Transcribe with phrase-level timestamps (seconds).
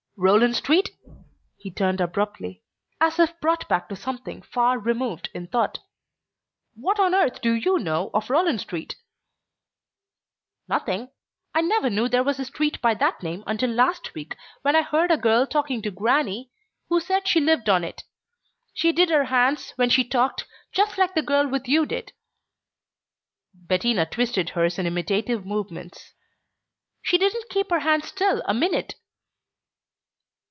[0.23, 0.91] "Rowland Street?"
[1.57, 2.61] He turned abruptly,
[2.99, 5.79] as if brought back to something far removed in thought.
[6.75, 8.97] "What on earth do you know of Rowland Street?"
[10.67, 11.09] "Nothing
[11.55, 14.83] I never knew there was a street by that name until last week when I
[14.83, 16.51] heard a girl talking to grannie,
[16.89, 18.03] who said she lived on it.
[18.75, 22.13] She did her hands, when she talked, just like the girl with you did."
[23.55, 26.13] Bettina twisted hers in imitative movements.
[27.01, 28.93] "She didn't keep her hands still a minute."